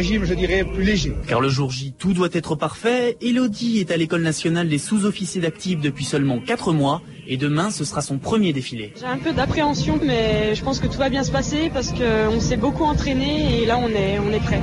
[0.00, 1.12] régime, je dirais, plus léger.
[1.28, 3.18] Car le jour J, tout doit être parfait.
[3.20, 7.02] Elodie est à l'école nationale des sous-officiers d'actifs depuis seulement 4 mois.
[7.26, 8.94] Et demain, ce sera son premier défilé.
[8.98, 12.40] J'ai un peu d'appréhension, mais je pense que tout va bien se passer parce qu'on
[12.40, 14.62] s'est beaucoup entraîné et là, on est, on est prêt.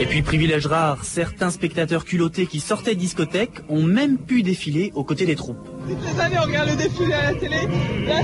[0.00, 4.90] Et puis, privilège rare, certains spectateurs culottés qui sortaient de discothèque ont même pu défiler
[4.96, 5.64] aux côtés des troupes.
[5.88, 7.60] Toutes les années, on regarde le défilé à la télé.
[8.08, 8.16] Là,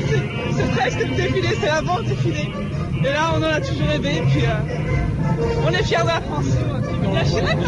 [0.56, 2.48] c'est presque le défilé, c'est l'avant-défilé.
[3.00, 4.22] Et là, on en a toujours rêvé.
[4.28, 5.17] Puis, euh,
[5.66, 6.46] on est fiers de la France.
[7.24, 7.58] Chirac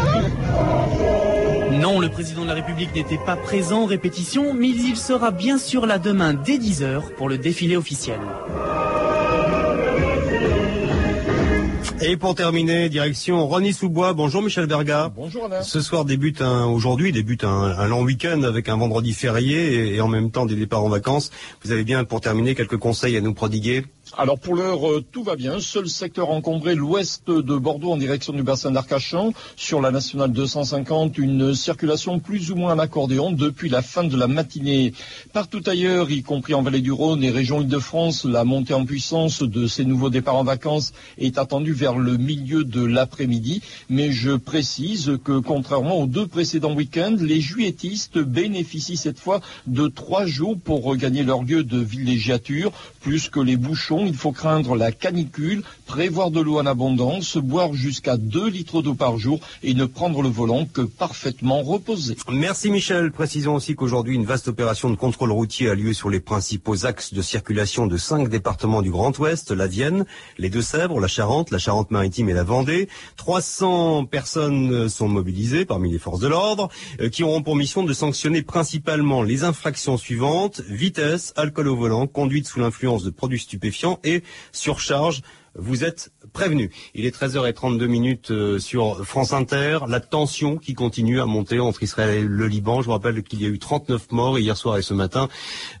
[1.79, 5.57] Non, le président de la République n'était pas présent en répétition, mais il sera bien
[5.57, 8.19] sûr là demain dès 10h pour le défilé officiel.
[12.03, 14.13] Et pour terminer, direction Rony-sous-Bois.
[14.13, 15.11] Bonjour Michel Berga.
[15.15, 15.61] Bonjour Alain.
[15.61, 19.95] Ce soir débute un, aujourd'hui débute un, un long week-end avec un vendredi férié et,
[19.95, 21.29] et en même temps des départs en vacances.
[21.63, 23.85] Vous avez bien pour terminer quelques conseils à nous prodiguer
[24.17, 25.59] alors pour l'heure, euh, tout va bien.
[25.59, 29.33] Seul secteur encombré, l'ouest de Bordeaux en direction du bassin d'Arcachon.
[29.55, 34.17] Sur la nationale 250, une circulation plus ou moins à l'accordéon depuis la fin de
[34.17, 34.93] la matinée.
[35.33, 39.43] Partout ailleurs, y compris en Vallée du Rhône et région Île-de-France, la montée en puissance
[39.43, 43.61] de ces nouveaux départs en vacances est attendue vers le milieu de l'après-midi.
[43.89, 49.87] Mais je précise que contrairement aux deux précédents week-ends, les juilletistes bénéficient cette fois de
[49.87, 52.71] trois jours pour regagner leur lieu de villégiature,
[53.01, 57.73] plus que les bouchons il faut craindre la canicule, prévoir de l'eau en abondance, boire
[57.73, 62.15] jusqu'à 2 litres d'eau par jour et ne prendre le volant que parfaitement reposé.
[62.31, 63.11] Merci Michel.
[63.11, 67.13] Précisons aussi qu'aujourd'hui, une vaste opération de contrôle routier a lieu sur les principaux axes
[67.13, 70.05] de circulation de cinq départements du Grand Ouest, la Vienne,
[70.37, 72.87] les Deux-Sèvres, la Charente, la Charente-Maritime et la Vendée.
[73.17, 77.93] 300 personnes sont mobilisées parmi les forces de l'ordre euh, qui auront pour mission de
[77.93, 83.99] sanctionner principalement les infractions suivantes, vitesse, alcool au volant, conduite sous l'influence de produits stupéfiants
[84.03, 85.21] et surcharge
[85.55, 86.69] vous êtes prévenus.
[86.95, 89.79] Il est 13h32 minutes euh, sur France Inter.
[89.87, 92.81] La tension qui continue à monter entre Israël et le Liban.
[92.81, 95.27] Je vous rappelle qu'il y a eu 39 morts hier soir et ce matin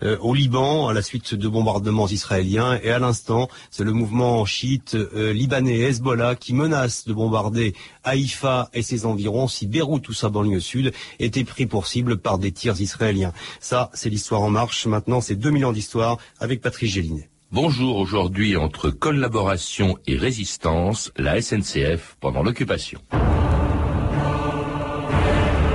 [0.03, 2.79] euh, au Liban à la suite de bombardements israéliens.
[2.83, 8.69] Et à l'instant, c'est le mouvement chiite euh, libanais Hezbollah qui menace de bombarder Haïfa
[8.73, 12.51] et ses environs si Beyrouth ou sa banlieue sud était pris pour cible par des
[12.51, 13.31] tirs israéliens.
[13.61, 14.85] Ça, c'est l'histoire en marche.
[14.85, 17.30] Maintenant, c'est 2000 ans d'histoire avec Patrice Gélinet.
[17.53, 23.01] Bonjour aujourd'hui entre collaboration et résistance, la SNCF pendant l'occupation.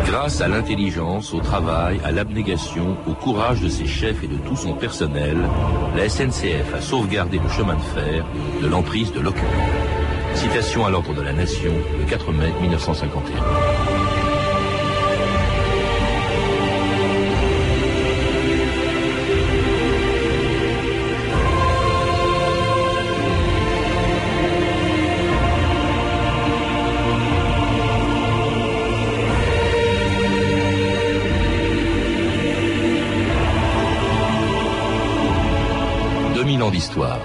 [0.06, 4.56] Grâce à l'intelligence, au travail, à l'abnégation, au courage de ses chefs et de tout
[4.56, 5.36] son personnel,
[5.94, 8.24] la SNCF a sauvegardé le chemin de fer
[8.62, 9.46] de l'emprise de l'occupant.
[10.34, 13.95] Citation à l'ordre de la Nation, le 4 mai 1951.
[36.96, 37.20] 2000 ans d'histoire.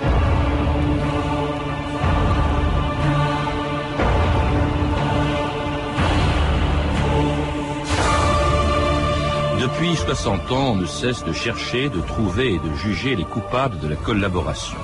[9.60, 13.80] Depuis 60 ans, on ne cesse de chercher, de trouver et de juger les coupables
[13.80, 14.78] de la collaboration.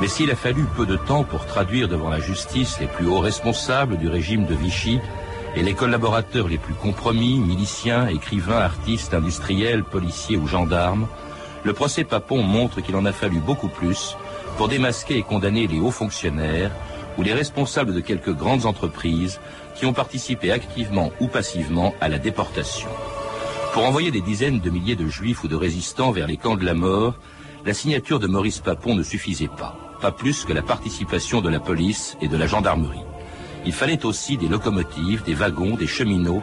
[0.00, 3.20] Mais s'il a fallu peu de temps pour traduire devant la justice les plus hauts
[3.20, 4.98] responsables du régime de Vichy
[5.54, 11.06] et les collaborateurs les plus compromis, miliciens, écrivains, artistes, industriels, policiers ou gendarmes,
[11.64, 14.16] le procès Papon montre qu'il en a fallu beaucoup plus
[14.56, 16.70] pour démasquer et condamner les hauts fonctionnaires
[17.18, 19.40] ou les responsables de quelques grandes entreprises
[19.74, 22.88] qui ont participé activement ou passivement à la déportation.
[23.72, 26.64] Pour envoyer des dizaines de milliers de juifs ou de résistants vers les camps de
[26.64, 27.14] la mort,
[27.64, 31.60] la signature de Maurice Papon ne suffisait pas, pas plus que la participation de la
[31.60, 33.00] police et de la gendarmerie.
[33.66, 36.42] Il fallait aussi des locomotives, des wagons, des cheminots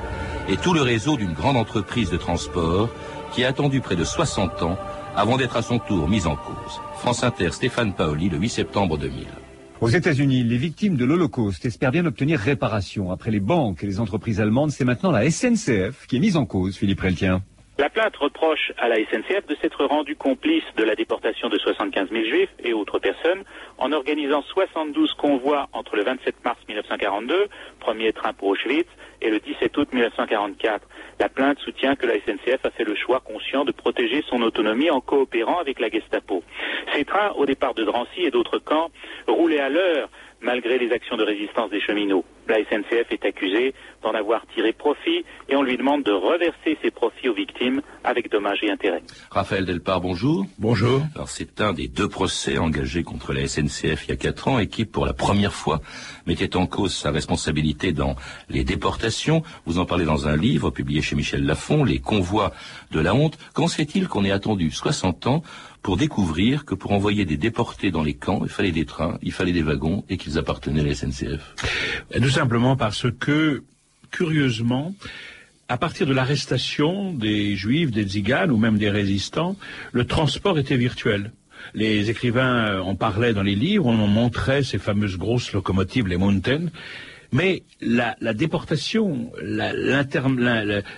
[0.49, 2.89] et tout le réseau d'une grande entreprise de transport
[3.31, 4.77] qui a attendu près de 60 ans
[5.15, 6.81] avant d'être à son tour mise en cause.
[6.95, 9.25] France Inter, Stéphane Paoli, le 8 septembre 2000.
[9.81, 13.11] Aux États-Unis, les victimes de l'Holocauste espèrent bien obtenir réparation.
[13.11, 16.45] Après les banques et les entreprises allemandes, c'est maintenant la SNCF qui est mise en
[16.45, 17.41] cause, Philippe Reltien.
[17.77, 22.09] La plainte reproche à la SNCF de s'être rendue complice de la déportation de 75
[22.09, 23.43] 000 juifs et autres personnes
[23.77, 27.47] en organisant 72 convois entre le 27 mars 1942,
[27.79, 28.87] premier train pour Auschwitz,
[29.21, 30.85] et le 17 août 1944.
[31.19, 34.89] La plainte soutient que la SNCF a fait le choix conscient de protéger son autonomie
[34.89, 36.43] en coopérant avec la Gestapo.
[36.93, 38.91] Ces trains, au départ de Drancy et d'autres camps,
[39.27, 40.09] roulaient à l'heure
[40.41, 42.25] malgré les actions de résistance des cheminots.
[42.51, 46.91] La SNCF est accusée d'en avoir tiré profit et on lui demande de reverser ses
[46.91, 49.01] profits aux victimes avec dommages et intérêts.
[49.29, 50.45] Raphaël Delpar, bonjour.
[50.59, 51.01] Bonjour.
[51.15, 54.59] Alors c'est un des deux procès engagés contre la SNCF il y a quatre ans
[54.59, 55.79] et qui, pour la première fois,
[56.27, 58.17] mettait en cause sa responsabilité dans
[58.49, 59.43] les déportations.
[59.65, 62.51] Vous en parlez dans un livre publié chez Michel Lafon, Les convois
[62.91, 63.37] de la honte.
[63.53, 65.41] Quand se fait-il qu'on ait attendu 60 ans
[65.81, 69.31] pour découvrir que pour envoyer des déportés dans les camps, il fallait des trains, il
[69.31, 71.55] fallait des wagons et qu'ils appartenaient à la SNCF
[72.41, 73.61] simplement parce que,
[74.09, 74.95] curieusement,
[75.69, 79.55] à partir de l'arrestation des juifs, des tziganes ou même des résistants,
[79.91, 81.33] le transport était virtuel.
[81.75, 86.17] Les écrivains en parlaient dans les livres, on en montrait ces fameuses grosses locomotives, les
[86.17, 86.69] Mountain,
[87.31, 89.31] mais la, la déportation,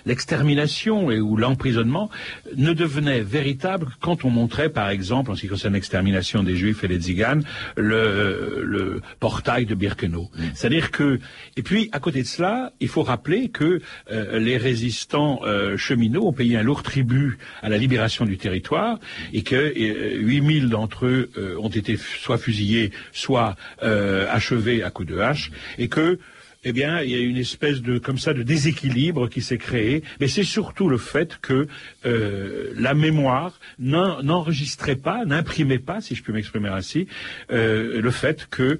[0.04, 2.10] l'extermination et ou l'emprisonnement
[2.56, 6.56] ne devenait véritable que quand on montrait, par exemple, en ce qui concerne l'extermination des
[6.56, 7.44] Juifs et des Tziganes,
[7.76, 10.30] le, le portail de Birkenau.
[10.36, 10.42] Mm.
[10.54, 11.20] C'est-à-dire que,
[11.56, 13.80] et puis à côté de cela, il faut rappeler que
[14.10, 18.98] euh, les résistants euh, cheminots ont payé un lourd tribut à la libération du territoire
[19.32, 24.90] et que euh, 8000 d'entre eux euh, ont été soit fusillés, soit euh, achevés à
[24.90, 26.18] coups de hache, et que
[26.64, 30.02] eh bien, il y a une espèce de comme ça de déséquilibre qui s'est créé.
[30.20, 31.68] Mais c'est surtout le fait que
[32.06, 37.06] euh, la mémoire n'enregistrait pas, n'imprimait pas, si je peux m'exprimer ainsi,
[37.50, 38.78] euh, le fait que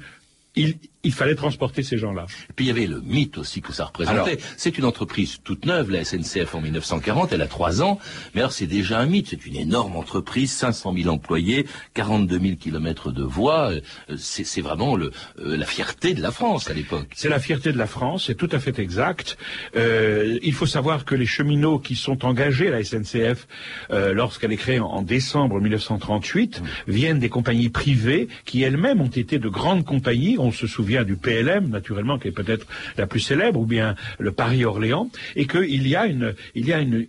[0.57, 2.27] il, il fallait transporter ces gens-là.
[2.51, 4.39] Et puis il y avait le mythe aussi que ça représentait.
[4.57, 7.99] C'est une entreprise toute neuve, la SNCF en 1940, elle a trois ans,
[8.35, 12.57] mais alors c'est déjà un mythe, c'est une énorme entreprise, 500 000 employés, 42 000
[12.57, 17.09] kilomètres de voies, euh, c'est vraiment le, euh, la fierté de la France à l'époque.
[17.15, 19.37] C'est la fierté de la France, c'est tout à fait exact.
[19.77, 23.47] Euh, il faut savoir que les cheminots qui sont engagés à la SNCF
[23.91, 26.91] euh, lorsqu'elle est créée en, décembre 1938 mmh.
[26.91, 31.17] viennent des compagnies privées qui elles-mêmes ont été de grandes compagnies, on se souvient du
[31.17, 35.97] PLM, naturellement, qui est peut-être la plus célèbre, ou bien le Paris-Orléans, et qu'il y
[35.97, 37.07] a, une, il y a une,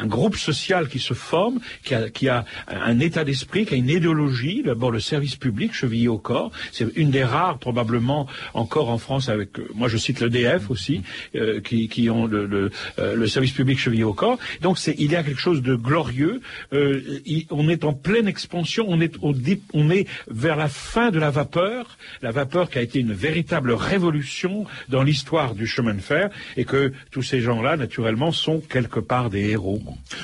[0.00, 3.76] un groupe social qui se forme, qui a, qui a un état d'esprit, qui a
[3.76, 8.90] une idéologie, d'abord le service public chevillé au corps, c'est une des rares probablement encore
[8.90, 11.02] en France avec, moi je cite l'EDF aussi,
[11.34, 14.38] euh, qui, qui, ont le, le, euh, le, service public chevillé au corps.
[14.60, 16.40] Donc c'est, il y a quelque chose de glorieux.
[16.72, 17.20] Euh,
[17.50, 19.34] on est en pleine expansion, on est, au,
[19.72, 23.14] on est vers la fin de la vapeur, la vapeur qui a été une une
[23.14, 28.60] véritable révolution dans l'histoire du chemin de fer et que tous ces gens-là, naturellement, sont
[28.60, 29.80] quelque part des héros.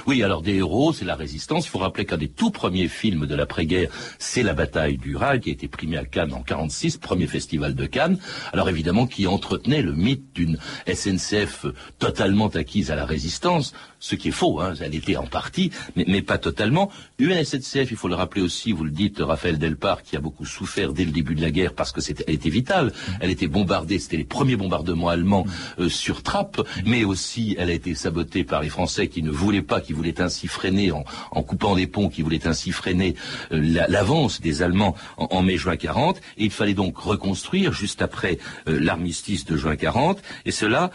[0.06, 1.66] Oui, alors des héros, c'est la résistance.
[1.66, 3.88] Il faut rappeler qu'un des tout premiers films de l'après-guerre,
[4.18, 7.74] c'est la bataille du Rail, qui a été primé à Cannes en 46, premier festival
[7.74, 8.18] de Cannes.
[8.52, 11.66] Alors évidemment, qui entretenait le mythe d'une SNCF
[11.98, 16.20] totalement acquise à la résistance, ce qui est faux, hein, elle était en partie, mais,
[16.20, 16.90] pas totalement.
[17.18, 20.44] Une SNCF, il faut le rappeler aussi, vous le dites, Raphaël Delpar, qui a beaucoup
[20.44, 22.92] souffert dès le début de la guerre parce que c'était, elle était vitale.
[23.20, 25.46] Elle était bombardée, c'était les premiers bombardements allemands
[25.78, 29.62] euh, sur Trappes, mais aussi elle a été sabotée par les Français qui ne voulaient
[29.62, 33.14] pas, qui voulaient ainsi freiner, en, en coupant des ponts, qui voulaient ainsi freiner
[33.52, 36.18] euh, l'avance des Allemands en, mai-juin 40.
[36.36, 40.20] Et il fallait donc reconstruire juste après euh, l'armistice de juin 40.
[40.44, 40.90] Et cela,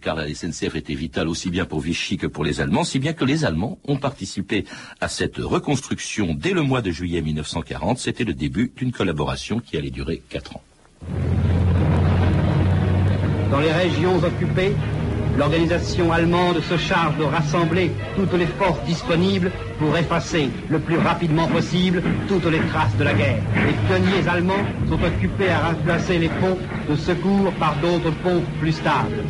[0.00, 3.12] car la SNCF était vitale aussi bien pour Vichy que pour les Allemands, si bien
[3.12, 4.64] que les Allemands ont participé
[5.00, 7.98] à cette reconstruction dès le mois de juillet 1940.
[7.98, 10.62] C'était le début d'une collaboration qui allait durer quatre ans.
[13.50, 14.74] Dans les régions occupées,
[15.36, 21.46] l'organisation allemande se charge de rassembler toutes les forces disponibles pour effacer le plus rapidement
[21.48, 23.42] possible toutes les traces de la guerre.
[23.66, 26.58] Les pionniers allemands sont occupés à remplacer les ponts
[26.88, 29.24] de secours par d'autres ponts plus stables.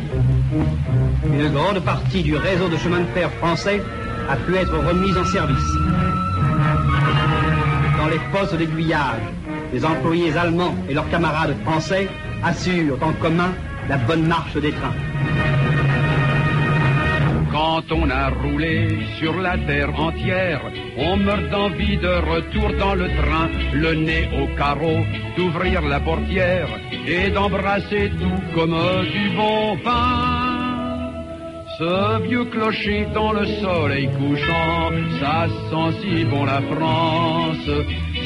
[1.31, 3.81] Une grande partie du réseau de chemin de fer français
[4.29, 5.73] a pu être remise en service.
[7.97, 9.21] Dans les postes d'aiguillage,
[9.73, 12.07] les employés allemands et leurs camarades français
[12.43, 13.51] assurent en commun
[13.89, 15.42] la bonne marche des trains.
[17.53, 20.61] Quand on a roulé sur la terre entière,
[20.97, 25.05] on meurt d'envie de retour dans le train, le nez au carreau,
[25.37, 26.67] d'ouvrir la portière
[27.07, 28.75] et d'embrasser tout comme
[29.13, 30.53] du bon pain.
[31.77, 37.69] Ce vieux clocher dans le soleil couchant, ça sent si bon la France.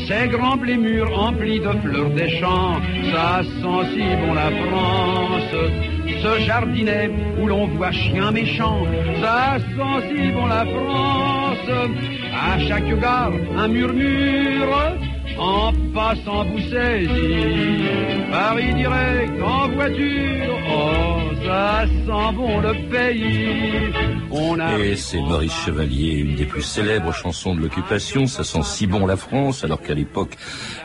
[0.08, 2.80] Ces grands blés mûrs emplis de fleurs des champs,
[3.12, 5.97] ça sent si bon la France.
[6.22, 7.10] Ce jardinet
[7.40, 8.86] où l'on voit chien méchant,
[9.22, 11.92] ça sent si la France.
[12.34, 14.98] À chaque gare, un murmure,
[15.40, 18.30] en passant vous saisit.
[18.32, 23.94] Paris direct en voiture, oh ça sent bon le pays.
[24.30, 28.28] On a Et c'est Maurice Chevalier, une des plus célèbres chansons de l'occupation.
[28.28, 30.36] Ça sent si bon la France, alors qu'à l'époque,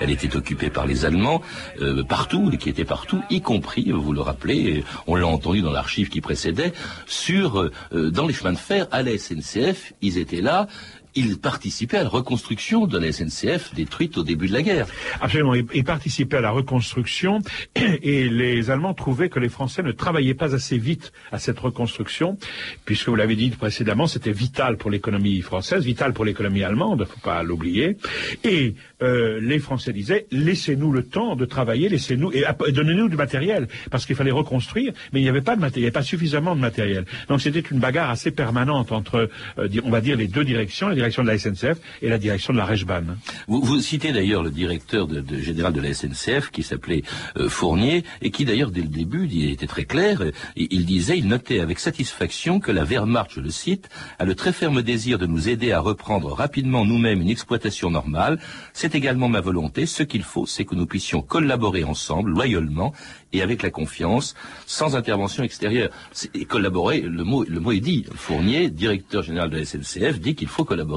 [0.00, 1.42] elle était occupée par les Allemands,
[1.80, 5.73] euh, partout, et qui étaient partout, y compris, vous le rappelez, on l'a entendu dans
[5.73, 6.73] l'archive qui précédait,
[7.06, 10.68] sur, euh, dans les chemins de fer, à la SNCF, ils étaient là,
[11.14, 14.87] ils participaient à la reconstruction de la SNCF détruite au début de la guerre.
[15.21, 15.54] Absolument.
[15.54, 17.40] Ils, ils participaient à la reconstruction
[17.75, 22.38] et les Allemands trouvaient que les Français ne travaillaient pas assez vite à cette reconstruction,
[22.85, 27.21] puisque vous l'avez dit précédemment, c'était vital pour l'économie française, vital pour l'économie allemande, faut
[27.21, 27.97] pas l'oublier.
[28.45, 33.69] Et euh, les Français disaient laissez-nous le temps de travailler, laissez-nous et, donnez-nous du matériel,
[33.90, 36.61] parce qu'il fallait reconstruire, mais il n'y avait pas de matériel, il pas suffisamment de
[36.61, 37.04] matériel.
[37.28, 39.28] Donc c'était une bagarre assez permanente entre,
[39.59, 42.59] euh, on va dire, les deux directions, direction de la SNCF et la direction de
[42.59, 43.16] la Reichsbahn.
[43.49, 47.02] Vous, vous citez d'ailleurs le directeur de, de- général de la SNCF qui s'appelait
[47.37, 50.23] euh, Fournier et qui d'ailleurs dès le début il était très clair.
[50.56, 54.52] Il, disait, il notait avec satisfaction que la Wehrmacht, je le cite, a le très
[54.52, 58.38] ferme désir de nous aider à reprendre rapidement nous-mêmes une exploitation normale.
[58.73, 59.87] C'est également ma volonté.
[59.87, 62.92] Ce qu'il faut, c'est que nous puissions collaborer ensemble, loyalement
[63.35, 64.35] et avec la confiance,
[64.66, 65.90] sans intervention extérieure.
[66.35, 68.04] Et collaborer, le mot, le mot est dit.
[68.14, 70.91] Fournier, directeur général de la SNCF, dit qu'il faut collaborer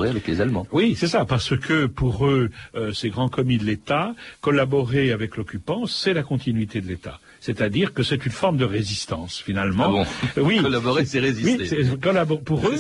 [0.72, 5.38] Oui, c'est ça, parce que pour eux, euh, ces grands commis de l'État, collaborer avec
[5.38, 7.20] l'occupant, c'est la continuité de l'État.
[7.46, 9.84] C'est-à-dire que c'est une forme de résistance, finalement.
[9.86, 10.06] Ah bon
[10.38, 10.58] Euh, Oui.
[10.62, 11.58] Collaborer, c'est résister.
[11.62, 12.74] Oui, c'est- collabor- pour eux,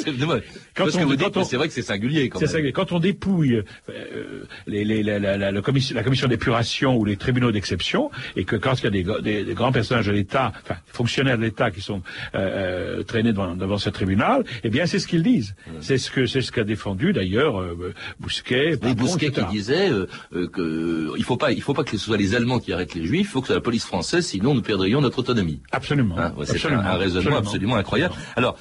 [0.75, 2.74] quand Parce que on- vous dites, c'est vrai que c'est singulier quand même.
[2.91, 8.10] on dépouille euh, les, les- la, la- la- la commission, d'épuration ou les tribunaux d'exception,
[8.36, 10.77] et que quand il y a des, go- des- des grands personnages de l'État, enfin
[10.88, 12.01] fonctionnaires de l'État qui sont
[12.34, 15.55] euh, traînés devant, devant ce tribunal, eh bien c'est ce qu'ils disent.
[15.81, 18.77] C'est ce que c'est ce qu'a défendu d'ailleurs euh, Bousquet.
[18.77, 22.17] Bousquet qui disait euh, euh, que il faut pas, il faut pas que ce soit
[22.17, 24.54] les Allemands qui arrêtent les Juifs, il faut que ce soit la police française, sinon
[24.55, 25.59] nous perdrions notre autonomie.
[25.71, 26.17] Absolument.
[26.17, 27.38] Hein, ouais, c'est un, raisonnement absolument.
[27.38, 28.15] absolument incroyable.
[28.35, 28.57] Alors,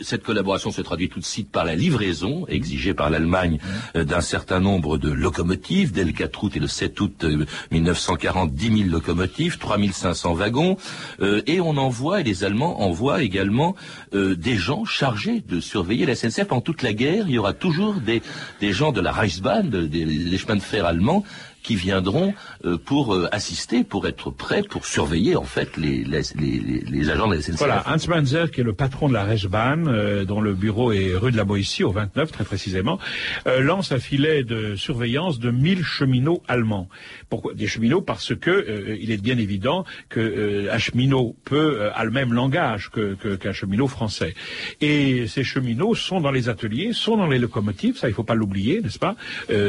[0.00, 3.58] cette collaboration se traduit tout de suite par la livraison exigée par l'Allemagne
[3.96, 5.92] euh, d'un certain nombre de locomotives.
[5.92, 10.76] Dès le 4 août et le 7 août euh, 1940, 10 000 locomotives, 3500 wagons.
[11.20, 13.74] Euh, et on envoie, et les Allemands envoient également
[14.14, 16.50] euh, des gens chargés de surveiller la SNCF.
[16.50, 18.22] En toute la guerre, il y aura toujours des,
[18.60, 21.24] des gens de la Reichsbahn, de- des, des chemins de fer allemands,
[21.62, 22.34] qui viendront
[22.64, 27.28] euh, pour euh, assister, pour être prêts, pour surveiller en fait les, les, les, agents
[27.28, 27.58] de la SNCF.
[27.58, 31.14] Voilà, Hans Manzer, qui est le patron de la Reichsbahn, euh, dont le bureau est
[31.14, 32.98] rue de la Boétie, au 29 très précisément,
[33.46, 36.88] lance un filet de surveillance de 1000 cheminots allemands.
[37.28, 38.00] Pourquoi Des cheminots?
[38.00, 42.90] Parce que il est bien évident que euh, un cheminot peut a le même langage
[42.90, 44.34] qu'un cheminot français.
[44.80, 48.34] Et ces cheminots sont dans les ateliers, sont dans les locomotives, ça il faut pas
[48.34, 49.16] l'oublier, n'est-ce pas?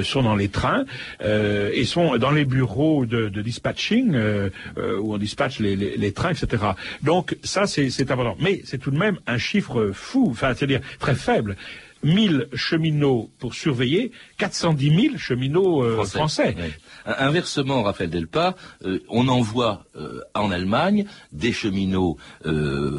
[0.03, 0.85] Sont dans les trains
[1.21, 5.97] et sont dans les bureaux de, de dispatching euh, euh, où on dispatche les, les,
[5.97, 6.63] les trains, etc.
[7.03, 11.15] Donc ça c'est important, mais c'est tout de même un chiffre fou, enfin c'est-à-dire très
[11.15, 11.55] faible.
[12.03, 16.55] 1000 cheminots pour surveiller 410 000 cheminots euh, français.
[16.57, 16.71] Oui.
[17.05, 18.55] Inversement, Raphaël Delpa,
[18.85, 22.17] euh, on envoie euh, en Allemagne des cheminots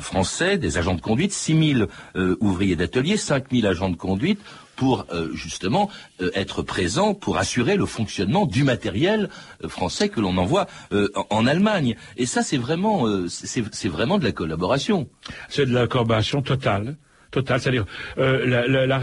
[0.01, 4.41] français, des agents de conduite, 6 000 euh, ouvriers d'atelier, 5 000 agents de conduite
[4.81, 5.91] pour euh, justement
[6.23, 9.29] euh, être présents pour assurer le fonctionnement du matériel
[9.63, 11.97] euh, français que l'on envoie euh, en, Allemagne.
[12.17, 15.07] Et ça, c'est vraiment, c'est vraiment de la collaboration.
[15.51, 16.97] C'est de la collaboration totale.
[17.31, 17.87] Totale, c'est-à-dire
[18.19, 19.01] euh, la, la, la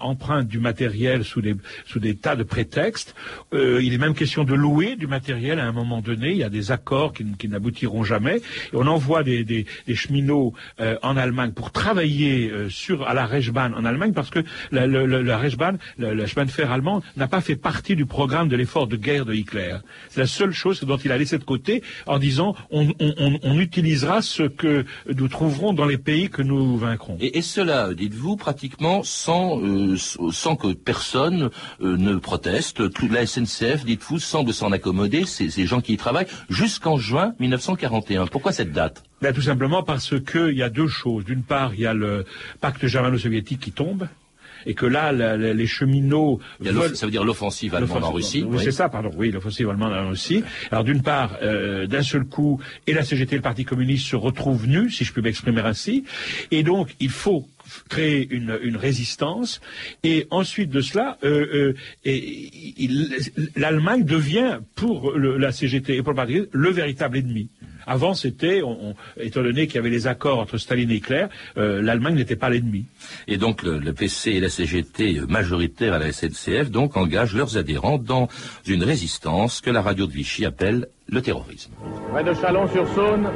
[0.00, 1.54] emprunte du matériel sous des
[1.84, 3.14] sous des tas de prétextes.
[3.52, 6.30] Euh, il est même question de louer du matériel à un moment donné.
[6.30, 8.40] Il y a des accords qui, qui n'aboutiront jamais.
[8.72, 13.26] On envoie des, des, des cheminots euh, en Allemagne pour travailler euh, sur à la
[13.26, 14.40] Reichsbahn en Allemagne parce que
[14.72, 18.48] la, la, la, la, la chemin de fer allemand, n'a pas fait partie du programme
[18.48, 19.76] de l'effort de guerre de Hitler.
[20.08, 23.38] C'est la seule chose dont il a laissé de côté en disant on, on, on,
[23.42, 27.18] on utilisera ce que nous trouverons dans les pays que nous vaincrons.
[27.66, 29.96] Cela, dites-vous, pratiquement sans, euh,
[30.30, 32.80] sans que personne euh, ne proteste.
[33.10, 38.26] La SNCF, dites-vous, semble s'en accommoder, ces, ces gens qui y travaillent, jusqu'en juin 1941.
[38.28, 39.02] Pourquoi cette date?
[39.20, 41.24] Ben, tout simplement parce que il y a deux choses.
[41.24, 42.24] D'une part, il y a le
[42.60, 44.06] pacte germano-soviétique qui tombe.
[44.68, 48.44] Et que là, la- la- les cheminots veulent- Ça veut dire l'offensive allemande en Russie.
[48.44, 49.12] Oui, c'est ça, pardon.
[49.16, 50.42] Oui, l'offensive allemande en Russie.
[50.72, 54.16] Alors d'une part, euh, d'un seul coup, et la CGT et le Parti communiste se
[54.16, 56.02] retrouvent nus, si je puis m'exprimer ainsi.
[56.50, 57.46] Et donc, il faut
[57.88, 59.60] créer une, une résistance.
[60.02, 63.16] Et ensuite de cela, euh, euh, et, il-
[63.56, 67.48] l'Allemagne devient pour le- la CGT et pour le Parti le véritable ennemi.
[67.88, 71.26] Avant, c'était, on- on- étant donné qu'il y avait les accords entre Staline et Hitler,
[71.56, 72.84] euh, l'Allemagne n'était pas l'ennemi.
[73.28, 77.56] Et donc le, le PC et la CGT majoritaires à la SNCF donc engagent leurs
[77.56, 78.28] adhérents dans
[78.66, 81.70] une résistance que la radio de Vichy appelle le terrorisme.
[82.10, 83.28] Près de Chalon-sur-Saône,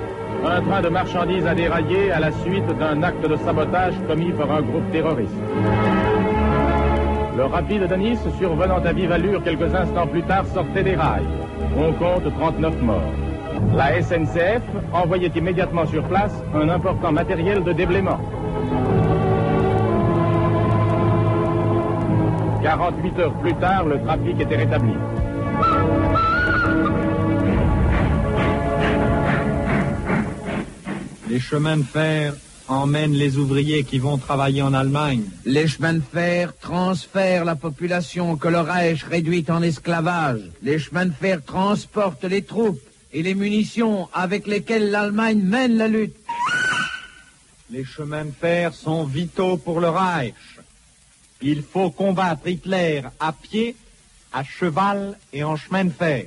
[0.45, 4.51] un train de marchandises a déraillé à la suite d'un acte de sabotage commis par
[4.51, 5.35] un groupe terroriste.
[7.37, 11.27] Le rapide de Nice, survenant à vive allure quelques instants plus tard, sortait des rails.
[11.77, 13.13] On compte 39 morts.
[13.75, 18.21] La SNCF envoyait immédiatement sur place un important matériel de déblaiement.
[22.63, 24.95] 48 heures plus tard, le trafic était rétabli.
[31.31, 32.35] Les chemins de fer
[32.67, 35.23] emmènent les ouvriers qui vont travailler en Allemagne.
[35.45, 40.41] Les chemins de fer transfèrent la population que le Reich réduit en esclavage.
[40.61, 42.81] Les chemins de fer transportent les troupes
[43.13, 46.17] et les munitions avec lesquelles l'Allemagne mène la lutte.
[47.71, 50.35] Les chemins de fer sont vitaux pour le Reich.
[51.43, 53.77] Il faut combattre Hitler à pied,
[54.33, 56.27] à cheval et en chemin de fer.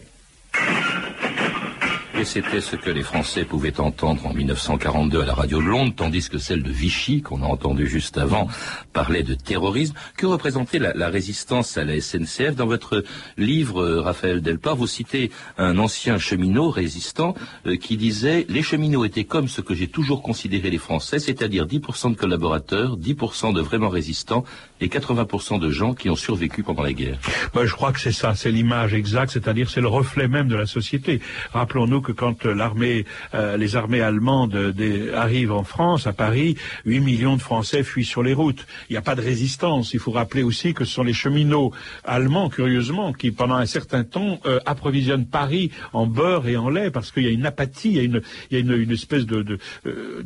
[2.16, 5.94] Et c'était ce que les Français pouvaient entendre en 1942 à la radio de Londres,
[5.96, 8.48] tandis que celle de Vichy, qu'on a entendu juste avant,
[8.94, 9.96] parlait de terrorisme.
[10.16, 13.04] Que représentait la, la résistance à la SNCF Dans votre
[13.38, 17.34] livre, euh, Raphaël Delpar, vous citez un ancien cheminot résistant
[17.66, 21.66] euh, qui disait «Les cheminots étaient comme ce que j'ai toujours considéré les Français, c'est-à-dire
[21.66, 24.46] 10% de collaborateurs, 10% de vraiment résistants
[24.84, 27.18] et 80% de gens qui ont survécu pendant la guerre.
[27.54, 30.56] Ben, je crois que c'est ça, c'est l'image exacte, c'est-à-dire c'est le reflet même de
[30.56, 31.22] la société.
[31.54, 37.00] Rappelons-nous que quand l'armée, euh, les armées allemandes des, arrivent en France, à Paris, 8
[37.00, 38.66] millions de Français fuient sur les routes.
[38.90, 39.94] Il n'y a pas de résistance.
[39.94, 41.72] Il faut rappeler aussi que ce sont les cheminots
[42.04, 46.92] allemands, curieusement, qui pendant un certain temps euh, approvisionnent Paris en beurre et en lait,
[46.92, 48.22] parce qu'il y a une apathie, il
[48.52, 50.24] y a une, espèce de, euh,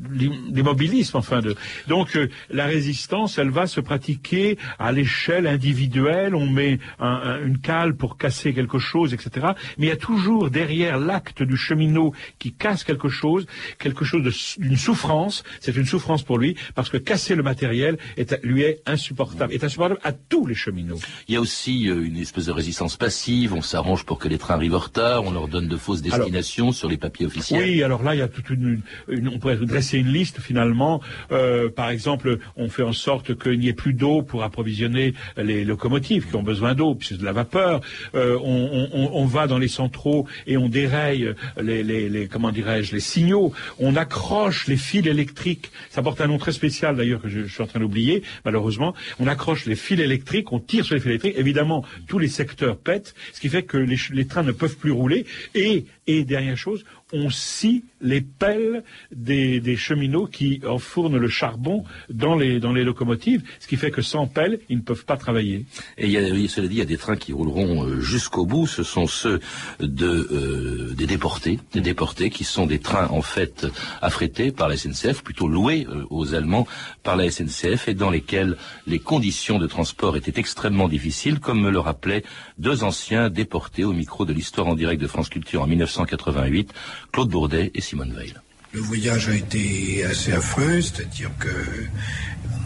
[0.49, 1.41] d'immobilisme, enfin.
[1.87, 4.46] Donc euh, la résistance, elle va se pratiquer
[4.79, 6.35] à l'échelle individuelle.
[6.35, 9.47] On met un, un, une cale pour casser quelque chose, etc.
[9.77, 13.45] Mais il y a toujours derrière l'acte du cheminot qui casse quelque chose,
[13.79, 14.21] quelque chose
[14.57, 15.43] d'une souffrance.
[15.59, 19.63] C'est une souffrance pour lui parce que casser le matériel est, lui est insupportable, est
[19.63, 20.99] insupportable à tous les cheminots.
[21.27, 23.53] Il y a aussi euh, une espèce de résistance passive.
[23.53, 25.23] On s'arrange pour que les trains arrivent en retard.
[25.23, 27.63] On leur donne de fausses destinations alors, sur les papiers officiels.
[27.63, 31.01] Oui, alors là, il y a toute une, une on pourrait dresser une liste finalement.
[31.31, 35.63] Euh, par exemple, on fait en sorte qu'il n'y ait plus d'eau pour approvisionner les
[35.63, 37.81] locomotives qui ont besoin d'eau, puis c'est de la vapeur.
[38.15, 42.99] Euh, on, va dans les centraux et on déraille les, les, les comment dirais-je les
[42.99, 43.53] signaux.
[43.79, 45.71] On accroche les fils électriques.
[45.89, 48.93] Ça porte un nom très spécial d'ailleurs que je, je, suis en train d'oublier malheureusement.
[49.19, 51.35] On accroche les fils électriques, on tire sur les fils électriques.
[51.37, 54.91] Évidemment, tous les secteurs pètent, ce qui fait que les, les trains ne peuvent plus
[54.91, 55.25] rouler.
[55.55, 62.35] Et et dernière chose, on scie les pelles des, cheminots qui enfournent le charbon dans
[62.35, 65.65] les, dans les locomotives, ce qui fait que sans pelles, ils ne peuvent pas travailler.
[65.97, 66.13] Et
[66.47, 68.67] cela dit, il y a des trains qui rouleront euh, jusqu'au bout.
[68.67, 69.39] Ce sont ceux
[69.81, 73.67] euh, des déportés, des déportés qui sont des trains en fait
[74.01, 76.67] affrétés par la SNCF, plutôt loués euh, aux Allemands
[77.03, 81.71] par la SNCF et dans lesquels les conditions de transport étaient extrêmement difficiles, comme me
[81.71, 82.23] le rappelaient
[82.57, 86.73] deux anciens déportés au micro de l'histoire en direct de France Culture en 1988,
[87.11, 88.33] Claude Bourdet et Simone Veil.
[88.73, 91.47] Le voyage a été assez affreux, c'est-à-dire que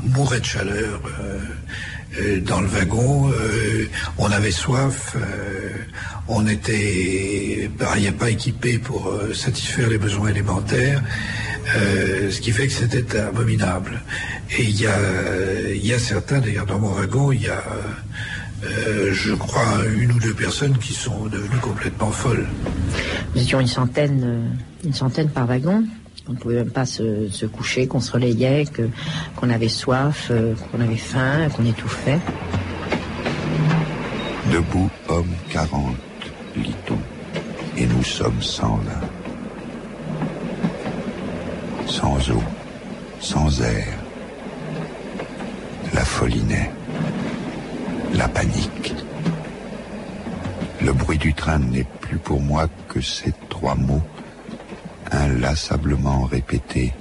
[0.03, 1.39] on mourait de chaleur euh,
[2.19, 5.15] euh, dans le wagon, euh, on avait soif,
[6.27, 11.01] on était pas équipé pour satisfaire les besoins élémentaires,
[11.65, 14.01] ce qui fait que c'était abominable.
[14.57, 14.97] Et il y a,
[15.73, 17.63] y a certains, d'ailleurs dans mon wagon, il y a
[18.63, 22.47] euh, je crois, une ou deux personnes qui sont devenues complètement folles.
[23.35, 25.83] Nous étions une centaine, euh, une centaine par wagon.
[26.27, 28.83] On ne pouvait même pas se, se coucher, qu'on se relayait, que,
[29.35, 32.19] qu'on avait soif, euh, qu'on avait faim, qu'on étouffait.
[34.51, 35.95] Debout, homme 40,
[36.55, 36.99] lit-on,
[37.77, 39.01] et nous sommes sans là.
[41.87, 42.43] Sans eau,
[43.19, 43.87] sans air.
[45.93, 46.71] La folie naît
[48.13, 48.93] la panique.
[50.81, 54.01] Le bruit du train n'est plus pour moi que ces trois mots
[55.11, 56.93] inlassablement répétés.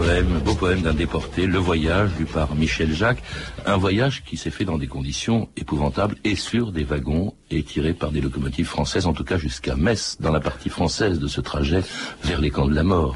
[0.00, 3.22] Poème, beau poème d'un déporté, Le Voyage, lu par Michel Jacques.
[3.66, 7.92] Un voyage qui s'est fait dans des conditions épouvantables et sur des wagons et tiré
[7.92, 11.42] par des locomotives françaises, en tout cas jusqu'à Metz, dans la partie française de ce
[11.42, 11.82] trajet
[12.24, 13.14] vers les camps de la mort.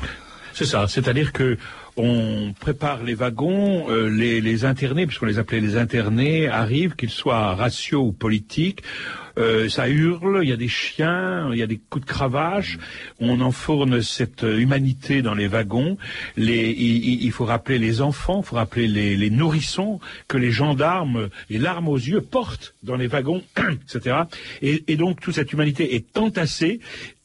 [0.52, 1.56] C'est ça, c'est-à-dire que
[1.96, 7.10] on prépare les wagons, euh, les, les internés, puisqu'on les appelait les internés, arrivent, qu'ils
[7.10, 8.82] soient raciaux ou politiques.
[9.36, 12.78] Euh, ça hurle, il y a des chiens, il y a des coups de cravache.
[13.20, 15.96] On enfourne cette humanité dans les wagons.
[16.36, 20.52] Les, il, il faut rappeler les enfants, il faut rappeler les, les nourrissons que les
[20.52, 23.42] gendarmes, les larmes aux yeux, portent dans les wagons,
[23.82, 24.22] etc.
[24.62, 26.80] Et, et donc toute cette humanité est entassée.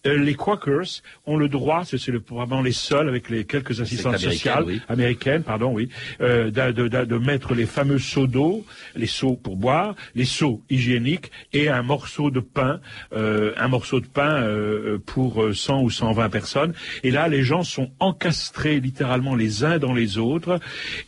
[0.07, 4.13] Euh, les Quakers ont le droit, c'est le- probablement les seuls avec les quelques assistantes
[4.15, 4.81] américaine, sociales oui.
[4.87, 5.89] américaines, pardon, oui,
[6.21, 10.63] euh, de, de- de- mettre les fameux seaux d'eau, les seaux pour boire, les seaux
[10.69, 12.79] hygiéniques et un morceau de pain,
[13.11, 16.73] euh, un morceau de pain euh, pour euh, 100 ou 120 personnes.
[17.03, 20.59] Et là, les gens sont encastrés littéralement les uns dans les autres,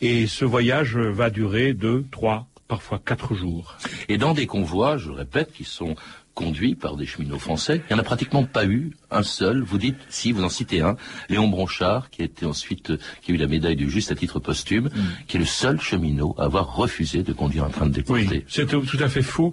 [0.02, 3.76] et ce voyage va durer deux, trois, parfois quatre jours.
[4.10, 5.94] Et dans des convois, je répète, qui sont
[6.34, 9.62] conduits par des cheminots français, il n'y en a pratiquement pas eu un seul.
[9.62, 10.96] Vous dites, si, vous en citez un,
[11.28, 14.14] Léon Bronchard, qui a été ensuite, euh, qui a eu la médaille du juste à
[14.14, 14.88] titre posthume,
[15.26, 18.26] qui est le seul cheminot à avoir refusé de conduire un train de déportés.
[18.30, 19.52] Oui, c'est tout à fait fou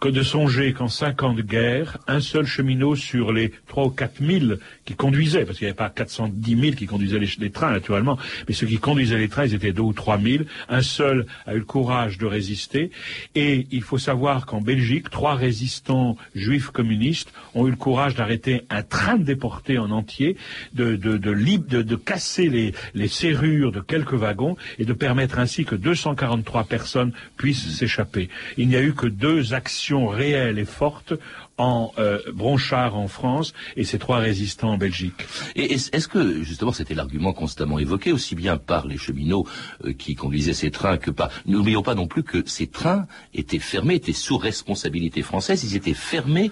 [0.00, 3.90] que de songer qu'en cinq ans de guerre, un seul cheminot sur les trois ou
[3.90, 7.72] quatre mille qui conduisaient, parce qu'il n'y avait pas 410 000 qui conduisaient les, trains
[7.72, 10.46] naturellement, mais ceux qui conduisaient les trains, ils étaient deux ou trois mille.
[10.68, 12.90] Un seul a eu le courage de résister.
[13.34, 18.62] Et il faut savoir qu'en Belgique, trois résistants juifs communistes ont eu le courage d'arrêter
[18.70, 20.36] un train de déportés en entier,
[20.74, 25.38] de, de, de, de, de casser les, les serrures de quelques wagons et de permettre
[25.38, 28.28] ainsi que 243 personnes puissent s'échapper.
[28.56, 31.14] Il n'y a eu que deux actions réelles et fortes
[31.56, 35.26] en euh, Bronchard en France et ces trois résistants en Belgique.
[35.56, 39.46] Et est-ce est-ce que, justement, c'était l'argument constamment évoqué, aussi bien par les cheminots
[39.84, 41.30] euh, qui conduisaient ces trains que par...
[41.46, 45.94] N'oublions pas non plus que ces trains étaient fermés, étaient sous responsabilité française, ils étaient
[45.94, 46.50] fermés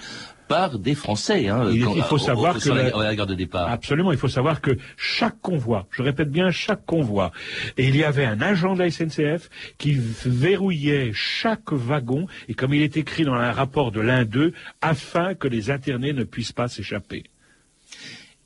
[0.49, 1.49] par des Français.
[1.49, 3.69] Hein, Il, quand- il faut au- savoir au- que la, la- la gare de départ.
[3.71, 7.33] Absolument, il faut savoir que chaque convoi, je répète bien chaque convoi,
[7.77, 12.75] et il y avait un agent de la SNCF qui verrouillait chaque wagon, et comme
[12.75, 16.53] il est écrit dans un rapport de l'un d'eux, afin que les internés ne puissent
[16.53, 17.25] pas s'échapper.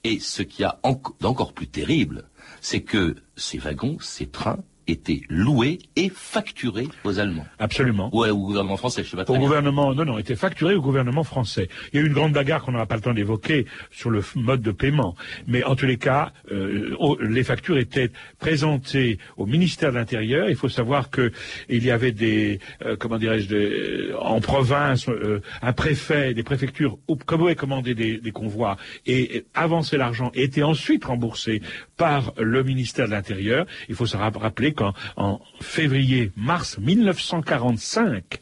[0.05, 2.25] Et ce qu'il y a enco- d'encore plus terrible,
[2.63, 7.47] c'est que ces wagons, ces trains, étaient loués et facturés aux Allemands.
[7.59, 8.11] Absolument.
[8.13, 9.47] Ou au gouvernement français, je sais pas très Au bien.
[9.47, 11.69] gouvernement, non, non, était facturé au gouvernement français.
[11.93, 14.23] Il y a eu une grande bagarre qu'on n'aura pas le temps d'évoquer sur le
[14.37, 15.15] mode de paiement.
[15.47, 20.49] Mais en tous les cas, euh, les factures étaient présentées au ministère de l'Intérieur.
[20.49, 21.31] Il faut savoir que
[21.69, 26.99] il y avait des, euh, comment dirais-je, des- en province, euh, un préfet, des préfectures,
[27.07, 31.63] où- comme avait commandé des, des convois et, avançait l'argent et était ensuite remboursé
[31.97, 33.67] par le ministère de l'Intérieur.
[33.89, 38.41] Il faut se ra- rappeler qu'en en février-mars 1945,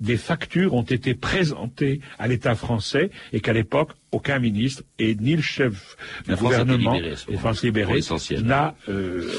[0.00, 5.36] des factures ont été présentées à l'État français et qu'à l'époque, aucun ministre et ni
[5.36, 8.00] le chef du La France gouvernement libérée à ce et France libérée
[8.42, 9.30] n'a euh,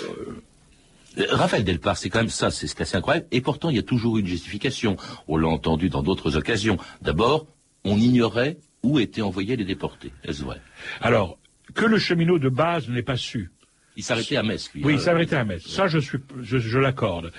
[1.30, 3.26] Raphaël Delpar, c'est quand même ça, c'est assez incroyable.
[3.32, 4.98] Et pourtant, il y a toujours une justification.
[5.28, 6.78] On l'a entendu dans d'autres occasions.
[7.02, 7.48] D'abord,
[7.84, 10.12] on ignorait où étaient envoyés les déportés.
[10.24, 10.62] Est-ce vrai?
[11.02, 11.40] Alors,
[11.74, 13.50] que le cheminot de base ne l'ait pas su.
[13.98, 14.84] Il s'arrêtait à Metz, lui.
[14.86, 14.96] Oui, hein.
[14.98, 15.68] il s'arrêtait à Metz.
[15.68, 17.34] Ça, je, suis, je, je l'accorde.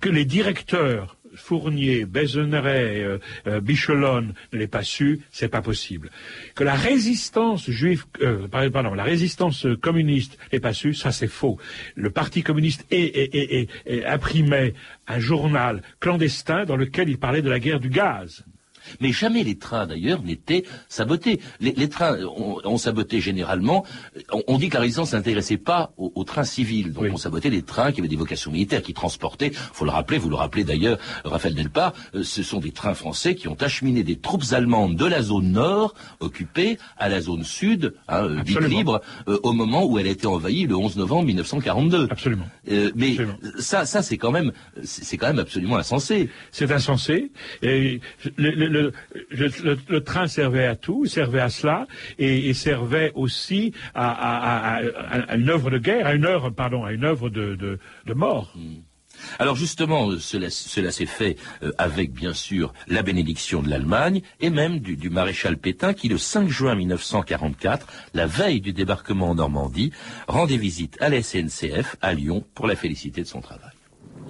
[0.00, 6.10] Que les directeurs Fournier, Bézonneret, euh, euh, Bichelonne ne l'aient pas su, c'est pas possible.
[6.56, 11.56] Que la résistance juive, euh, pardon, la résistance communiste n'ait pas su, ça c'est faux.
[11.94, 14.74] Le Parti communiste est, est- est- est- est- imprimait
[15.06, 18.44] un journal clandestin dans lequel il parlait de la guerre du gaz.
[19.00, 21.40] Mais jamais les trains, d'ailleurs, n'étaient sabotés.
[21.60, 23.84] Les, les trains ont, saboté généralement.
[24.32, 26.92] On, on dit que la résistance n'intéressait pas aux, aux trains civils.
[26.92, 30.18] Donc on sabotait des trains qui avaient des vocations militaires, qui transportaient, faut le rappeler,
[30.18, 34.02] vous le rappelez d'ailleurs, Raphaël Delpar, euh, ce sont des trains français qui ont acheminé
[34.02, 38.60] des troupes allemandes de la zone nord, occupée, à la zone sud, hein, euh, dite
[38.60, 42.08] libre, euh, au moment où elle a été envahie le 11 novembre 1942.
[42.10, 42.46] Absolument.
[42.70, 43.16] Euh, mais
[43.58, 46.30] ça, ça c'est quand même, c'est quand même absolument insensé.
[46.50, 47.30] C'est insensé.
[47.62, 48.00] Et
[48.36, 51.86] le, le- le- train servait à tout, servait à cela,
[52.18, 54.80] et, servait aussi à,
[55.34, 58.54] une œuvre de guerre, à une œuvre, pardon, à une œuvre de, de, mort.
[59.38, 64.22] Alors justement, euh, cela, cela s'est fait euh, avec bien sûr la bénédiction de l'Allemagne
[64.40, 69.30] et même du, du maréchal Pétain qui le 5 juin 1944, la veille du débarquement
[69.30, 69.92] en Normandie,
[70.26, 73.69] rendait visite à la SNCF à Lyon pour la féliciter de son travail.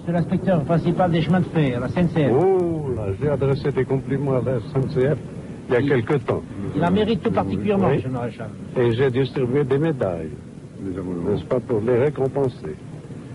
[0.05, 2.31] C'est l'inspecteur principal des chemins de fer, la SNCF.
[2.33, 5.17] Oh là, j'ai adressé des compliments à la SNCF
[5.69, 6.41] il y a quelque temps.
[6.75, 7.95] Il en mérite tout particulièrement, Oui.
[7.95, 8.49] monsieur le maréchal.
[8.77, 10.31] Et j'ai distribué des médailles,
[10.83, 12.75] n'est-ce pas, pour les récompenser?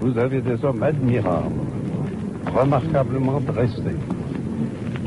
[0.01, 1.55] Vous avez des hommes admirables,
[2.55, 3.97] remarquablement dressés,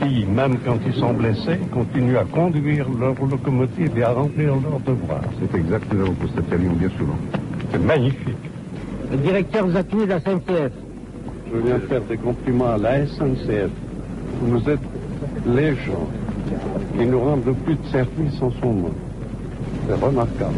[0.01, 4.79] qui, même quand ils sont blessés, continuent à conduire leur locomotive et à remplir leurs
[4.79, 5.21] devoirs.
[5.39, 7.17] C'est exactement pour cette Lyon bien souvent.
[7.71, 8.37] C'est magnifique.
[9.11, 10.71] Le directeur vous a de la SNCF.
[11.51, 13.71] Je viens faire des compliments à la SNCF.
[14.41, 14.79] Vous êtes
[15.47, 16.07] les gens
[16.97, 18.93] qui nous rendent le plus de services en ce moment.
[19.87, 20.57] C'est remarquable.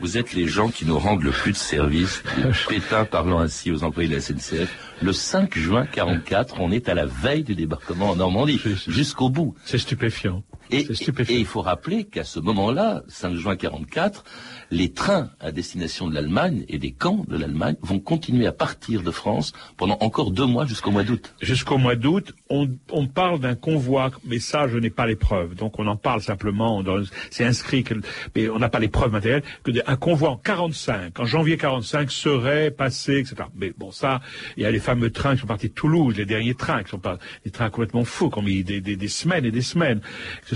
[0.00, 2.22] Vous êtes les gens qui nous rendent le plus de services.
[2.68, 4.68] Pétain parlant ainsi aux employés de la SNCF.
[5.02, 9.54] Le 5 juin 44, on est à la veille du débarquement en Normandie, jusqu'au bout.
[9.64, 10.42] C'est stupéfiant.
[10.70, 14.24] Et, et, il faut rappeler qu'à ce moment-là, 5 juin 44,
[14.70, 19.02] les trains à destination de l'Allemagne et des camps de l'Allemagne vont continuer à partir
[19.02, 21.34] de France pendant encore deux mois jusqu'au mois d'août.
[21.40, 25.54] Jusqu'au mois d'août, on, on, parle d'un convoi, mais ça, je n'ai pas les preuves.
[25.54, 26.82] Donc on en parle simplement,
[27.30, 27.94] c'est inscrit, que,
[28.34, 32.10] mais on n'a pas les preuves matérielles, que un convoi en 45, en janvier 45,
[32.10, 33.36] serait passé, etc.
[33.56, 34.20] Mais bon, ça,
[34.56, 36.90] il y a les fameux trains qui sont partis de Toulouse, les derniers trains, qui
[36.90, 39.62] sont pas des trains complètement fous, qui ont mis des, des, des semaines et des
[39.62, 40.00] semaines,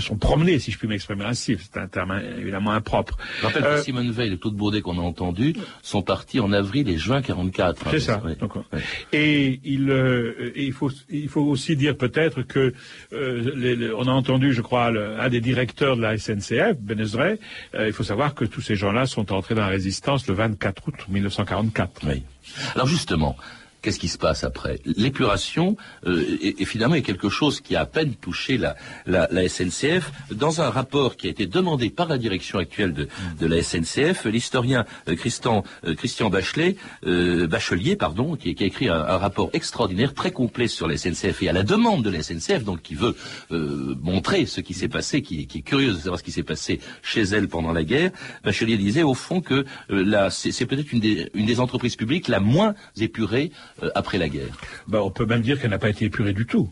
[0.03, 1.57] sont promenés, si je puis m'exprimer ainsi.
[1.59, 3.17] C'est un terme évidemment impropre.
[3.39, 6.89] Je rappelle que Simone Veil et Claude Baudet qu'on a entendu sont partis en avril
[6.89, 7.91] et juin 44.
[7.91, 8.21] C'est ça.
[9.11, 12.73] Et il, euh, il, faut, il faut aussi dire peut-être que
[13.13, 17.39] euh, les, on a entendu, je crois, le, un des directeurs de la SNCF, Benezray,
[17.75, 20.87] euh, il faut savoir que tous ces gens-là sont entrés dans la résistance le 24
[20.87, 22.01] août 1944.
[22.07, 22.23] Oui.
[22.75, 23.37] Alors justement,
[23.83, 24.79] Qu'est-ce qui se passe après?
[24.85, 25.75] L'épuration,
[26.07, 30.09] euh, est, finalement, est quelque chose qui a à peine touché la, la, la, SNCF.
[30.31, 33.09] Dans un rapport qui a été demandé par la direction actuelle de,
[33.41, 38.67] de la SNCF, l'historien euh, Christian, euh, Christian Bachelet, euh, Bachelier, pardon, qui, qui a
[38.67, 42.09] écrit un, un, rapport extraordinaire, très complet sur la SNCF et à la demande de
[42.09, 43.17] la SNCF, donc qui veut
[43.51, 46.43] euh, montrer ce qui s'est passé, qui, qui, est curieuse de savoir ce qui s'est
[46.43, 48.11] passé chez elle pendant la guerre.
[48.45, 52.39] Bachelier disait au fond que euh, c'est peut-être une des, une des entreprises publiques la
[52.39, 53.51] moins épurée
[53.95, 54.55] après la guerre
[54.87, 56.69] ben, On peut même dire qu'elle n'a pas été épurée du tout.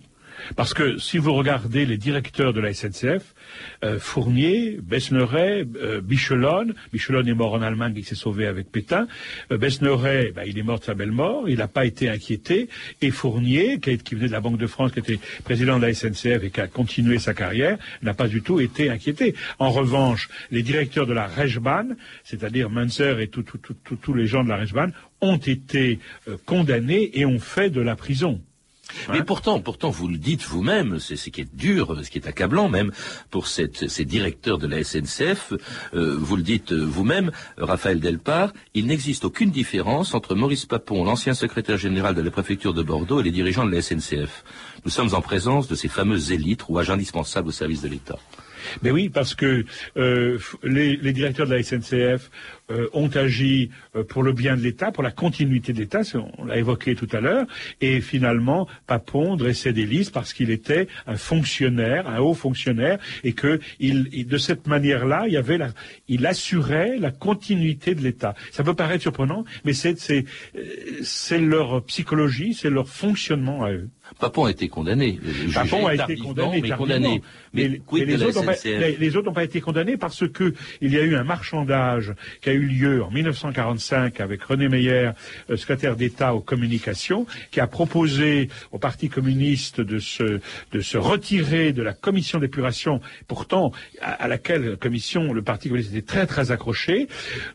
[0.56, 3.34] Parce que si vous regardez les directeurs de la SNCF,
[3.84, 9.08] euh, Fournier, Besneret, euh, Bichelon, Bichelon est mort en Allemagne, il s'est sauvé avec Pétain,
[9.52, 12.70] euh, ben, il est mort de sa belle mort, il n'a pas été inquiété,
[13.02, 15.94] et Fournier, qui, qui, venait de la Banque de France, qui était président de la
[15.94, 19.36] SNCF et qui a continué sa carrière, n'a pas du tout été inquiété.
[19.60, 24.58] En revanche, les directeurs de la Reichsbahn, c'est-à-dire Munzer et tous les gens de la
[24.58, 28.42] Reichsbahn, ont été euh, condamnés et ont fait de la prison.
[29.12, 32.28] Mais pourtant, pourtant, vous le dites vous-même, c'est ce qui est dur, ce qui est
[32.28, 32.92] accablant même
[33.30, 35.54] pour cette, ces directeurs de la SNCF.
[35.94, 41.34] Euh, vous le dites vous-même, Raphaël Delpart, il n'existe aucune différence entre Maurice Papon, l'ancien
[41.34, 44.44] secrétaire général de la préfecture de Bordeaux, et les dirigeants de la SNCF.
[44.86, 48.18] Nous sommes en présence de ces fameuses élites, rouages indispensables au service de l'État.
[48.82, 49.66] Mais oui, parce que
[49.98, 52.30] euh, les, les, directeurs de la SNCF
[52.72, 56.02] euh, ont agi euh, pour le bien de l'État, pour la continuité de l'État,
[56.38, 57.46] on l'a évoqué tout à l'heure,
[57.82, 63.34] et finalement, Papon dressait des listes parce qu'il était un fonctionnaire, un haut fonctionnaire, et
[63.34, 65.70] que il, de cette manière-là, il y avait la,
[66.08, 68.36] il assurait la continuité de l'État.
[68.52, 69.98] Ça peut paraître surprenant, mais c'est
[71.04, 73.90] c'est leur psychologie, c'est leur fonctionnement à eux.
[74.20, 75.20] Papon a été condamné.
[75.54, 77.22] Papon a été condamné, mais condamné.
[77.54, 80.54] Mais, mais, mais les, autres pas, les, les, autres n'ont pas été condamnés parce que
[80.82, 85.12] il y a eu un marchandage qui a eu lieu en 1945 avec René Meyer,
[85.50, 90.40] euh, secrétaire d'État aux communications, qui a proposé au Parti communiste de se,
[90.72, 93.72] de se retirer de la commission d'épuration, pourtant
[94.02, 97.08] à, à, laquelle commission le Parti communiste était très très accroché,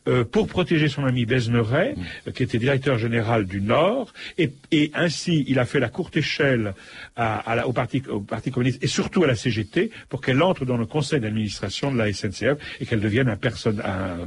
[0.08, 2.32] euh, pour protéger son ami Besneret, mmh.
[2.32, 6.74] qui était directeur général du Nord, et, et ainsi il a fait la courte échelle
[7.16, 10.64] à, à, au, Parti, au Parti communiste et surtout à la CGT pour qu'elle entre
[10.64, 14.26] dans le conseil d'administration de la SNCF et qu'elle devienne un, person, un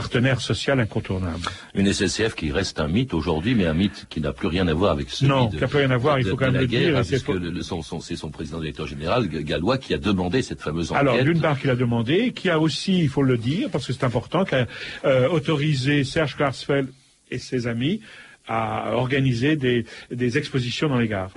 [0.00, 1.40] partenaire social incontournable.
[1.74, 4.74] Une SNCF qui reste un mythe aujourd'hui, mais un mythe qui n'a plus rien à
[4.74, 6.60] voir avec celui non, de, qui n'a plus rien à voir, il faut quand même
[6.60, 7.04] le dire.
[7.04, 11.00] c'est son, son, son, président directeur général, Gallois, qui a demandé cette fameuse enquête.
[11.00, 13.92] Alors, d'une part, qu'il a demandé, qui a aussi, il faut le dire, parce que
[13.92, 14.66] c'est important, qui a
[15.04, 16.88] euh, autorisé Serge Klarsfeld
[17.30, 18.00] et ses amis
[18.48, 21.32] à organiser des, des expositions dans les gares.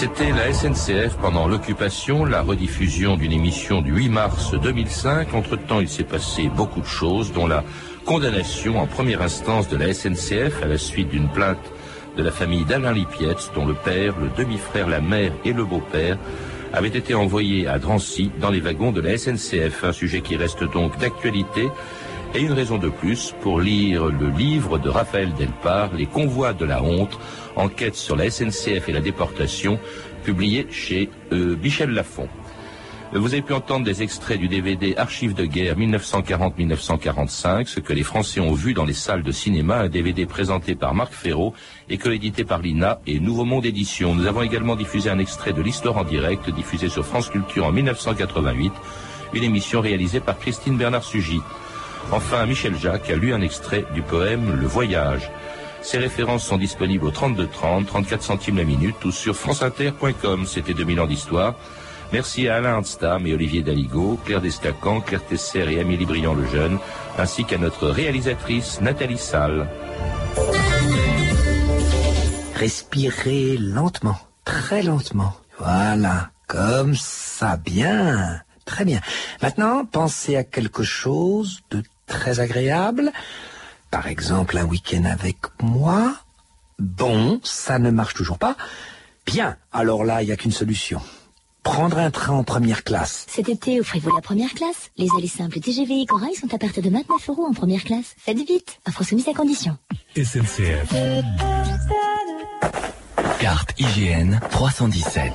[0.00, 5.34] C'était la SNCF pendant l'occupation, la rediffusion d'une émission du 8 mars 2005.
[5.34, 7.64] Entre-temps, il s'est passé beaucoup de choses, dont la
[8.06, 11.70] condamnation en première instance de la SNCF à la suite d'une plainte
[12.16, 16.16] de la famille d'Alain Lipietz, dont le père, le demi-frère, la mère et le beau-père
[16.72, 19.84] avaient été envoyés à Drancy dans les wagons de la SNCF.
[19.84, 21.68] Un sujet qui reste donc d'actualité
[22.34, 26.64] et une raison de plus pour lire le livre de Raphaël Delpart, Les convois de
[26.64, 27.18] la honte,
[27.56, 29.78] enquête sur la SNCF et la déportation,
[30.22, 32.28] publié chez euh, Michel Lafon.
[33.12, 38.04] Vous avez pu entendre des extraits du DVD Archives de guerre 1940-1945, ce que les
[38.04, 41.52] Français ont vu dans les salles de cinéma, un DVD présenté par Marc Ferraud
[41.88, 44.14] et coédité par l'INA et Nouveau Monde Édition.
[44.14, 47.72] Nous avons également diffusé un extrait de l'histoire en direct, diffusé sur France Culture en
[47.72, 48.72] 1988,
[49.34, 51.40] une émission réalisée par Christine Bernard-Sugy.
[52.12, 55.30] Enfin, Michel Jacques a lu un extrait du poème Le Voyage.
[55.82, 60.46] Ces références sont disponibles au 32 30, 34 centimes la minute ou sur franceinter.com.
[60.46, 61.54] C'était 2000 ans d'histoire.
[62.12, 66.44] Merci à Alain Handstam et Olivier Daligo, Claire Descacan, Claire Tesser et Amélie Briand le
[66.46, 66.78] Jeune,
[67.16, 69.68] ainsi qu'à notre réalisatrice Nathalie Salle.
[72.56, 75.34] Respirez lentement, très lentement.
[75.58, 79.00] Voilà, comme ça, bien, très bien.
[79.42, 83.12] Maintenant, pensez à quelque chose de très agréable.
[83.90, 86.14] Par exemple, un week-end avec moi.
[86.78, 88.56] Bon, ça ne marche toujours pas.
[89.26, 91.00] Bien, alors là, il n'y a qu'une solution.
[91.62, 93.26] Prendre un train en première classe.
[93.28, 94.90] Cet été, offrez-vous la première classe.
[94.96, 98.14] Les allées simples TGV et Corail sont à partir de 29 euros en première classe.
[98.16, 98.78] Faites vite.
[98.88, 99.76] Offre soumise à condition.
[100.16, 100.94] SNCF.
[103.40, 105.32] Carte IGN 317.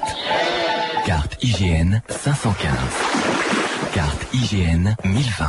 [1.05, 3.24] Carte IGN 515.
[3.95, 5.45] Carte IGN 1020.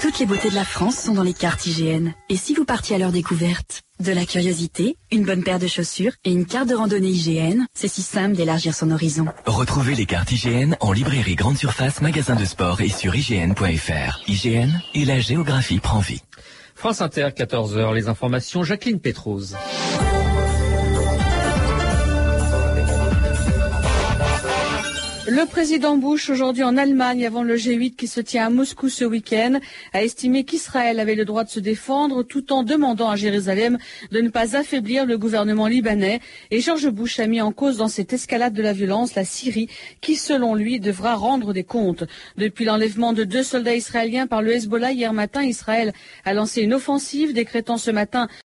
[0.00, 2.14] Toutes les beautés de la France sont dans les cartes IGN.
[2.30, 3.82] Et si vous partiez à leur découverte?
[4.00, 7.88] De la curiosité, une bonne paire de chaussures et une carte de randonnée IGN, c'est
[7.88, 9.26] si simple d'élargir son horizon.
[9.44, 14.20] Retrouvez les cartes IGN en librairie grande surface, magasin de sport et sur IGN.fr.
[14.28, 16.22] IGN et la géographie prend vie.
[16.74, 19.58] France Inter, 14h, les informations, Jacqueline Pétrose.
[25.34, 29.06] Le président Bush, aujourd'hui en Allemagne, avant le G8 qui se tient à Moscou ce
[29.06, 29.60] week-end,
[29.94, 33.78] a estimé qu'Israël avait le droit de se défendre tout en demandant à Jérusalem
[34.10, 36.20] de ne pas affaiblir le gouvernement libanais.
[36.50, 39.70] Et George Bush a mis en cause dans cette escalade de la violence la Syrie,
[40.02, 42.04] qui selon lui devra rendre des comptes.
[42.36, 45.94] Depuis l'enlèvement de deux soldats israéliens par le Hezbollah hier matin, Israël
[46.26, 48.28] a lancé une offensive, décrétant ce matin